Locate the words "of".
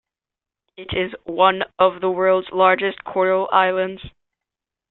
1.77-2.01